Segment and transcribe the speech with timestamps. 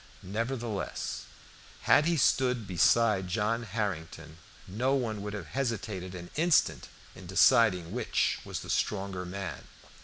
[0.23, 1.25] Nevertheless,
[1.81, 7.91] had he stood beside John Harrington, no one would have hesitated an instant in deciding
[7.91, 9.65] which was the stronger man.